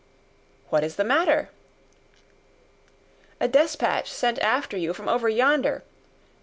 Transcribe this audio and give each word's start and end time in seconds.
"What 0.69 0.83
is 0.83 0.95
the 0.95 1.03
matter?" 1.03 1.49
"A 3.39 3.47
despatch 3.47 4.09
sent 4.11 4.39
after 4.39 4.75
you 4.75 4.95
from 4.95 5.07
over 5.07 5.29
yonder. 5.29 5.83